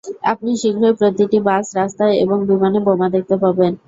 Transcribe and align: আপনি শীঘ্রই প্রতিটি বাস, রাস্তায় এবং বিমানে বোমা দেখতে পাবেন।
আপনি 0.31 0.51
শীঘ্রই 0.61 0.93
প্রতিটি 0.99 1.37
বাস, 1.47 1.65
রাস্তায় 1.79 2.15
এবং 2.23 2.37
বিমানে 2.49 2.79
বোমা 2.85 3.07
দেখতে 3.15 3.35
পাবেন। 3.43 3.71